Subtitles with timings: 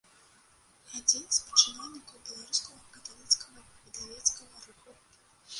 [0.99, 4.91] Адзін з пачынальнікаў беларускага каталіцкага выдавецкага руху.